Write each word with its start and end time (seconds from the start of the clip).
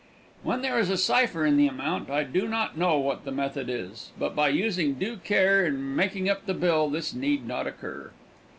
When 0.41 0.63
there 0.63 0.79
is 0.79 0.89
a 0.89 0.97
cipher 0.97 1.45
in 1.45 1.57
the 1.57 1.67
amount 1.67 2.09
I 2.09 2.23
do 2.23 2.47
not 2.47 2.75
know 2.75 2.97
what 2.97 3.23
the 3.23 3.31
method 3.31 3.67
is, 3.69 4.09
but 4.17 4.35
by 4.35 4.49
using 4.49 4.95
due 4.95 5.17
care 5.17 5.63
in 5.63 5.95
making 5.95 6.27
up 6.27 6.47
the 6.47 6.55
bill 6.55 6.89
this 6.89 7.13
need 7.13 7.45
not 7.47 7.67
occur. 7.67 8.09